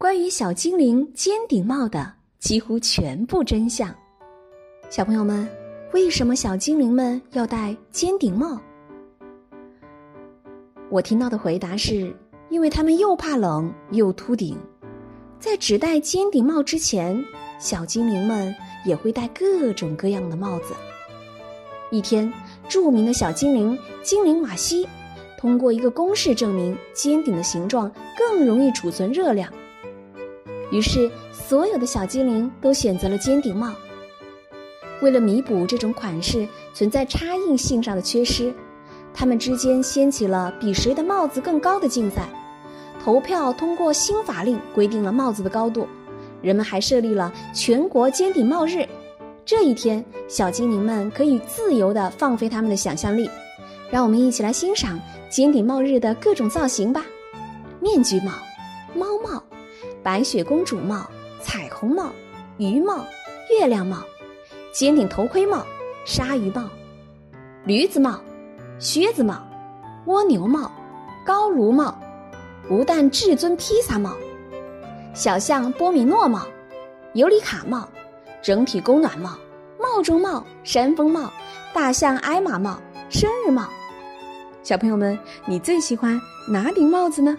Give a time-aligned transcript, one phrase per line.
[0.00, 3.94] 关于小精灵尖顶帽的几乎全部真相。
[4.88, 5.46] 小朋友们，
[5.92, 8.58] 为什么小精灵们要戴尖顶帽？
[10.88, 12.16] 我听到的回答是：
[12.48, 14.56] 因为他们又怕冷又秃顶。
[15.38, 17.22] 在只戴尖顶帽之前，
[17.58, 18.56] 小精灵们
[18.86, 20.72] 也会戴各种各样的帽子。
[21.90, 22.32] 一天，
[22.70, 24.88] 著名的小精灵精灵马西
[25.36, 29.52] 通过一个公式证明，尖顶的形状更容易储存热量。
[30.70, 33.72] 于是，所有的小精灵都选择了尖顶帽。
[35.02, 38.54] 为了弥补这种款式存在差异性上的缺失，
[39.12, 42.28] 他们之间掀起了比谁的帽子更高的竞赛。
[43.02, 45.88] 投票通过新法令，规定了帽子的高度。
[46.42, 48.86] 人们还设立了全国尖顶帽日。
[49.44, 53.28] 这一天，小精灵们可以自由地放飞他们的想象力。
[53.90, 57.04] 让我们一起来欣赏尖顶帽日的各种造型吧：
[57.80, 58.32] 面具帽、
[58.94, 59.42] 猫帽。
[60.02, 61.08] 白雪公主帽、
[61.40, 62.10] 彩虹帽、
[62.58, 63.04] 鱼帽、
[63.50, 63.98] 月亮帽、
[64.72, 65.64] 尖顶头盔帽、
[66.04, 66.68] 鲨鱼帽、
[67.64, 68.20] 驴子帽、
[68.78, 69.46] 靴子帽、
[70.06, 70.70] 蜗牛帽、
[71.26, 71.98] 高卢帽、
[72.68, 74.16] 不但至尊披萨帽、
[75.12, 76.46] 小象波米诺帽、
[77.12, 77.88] 尤里卡帽、
[78.40, 79.36] 整体供暖帽、
[79.78, 81.30] 帽中帽、山峰帽、
[81.74, 82.78] 大象艾玛帽、
[83.10, 83.68] 生日帽。
[84.62, 87.36] 小朋友们，你最喜欢哪顶帽子呢？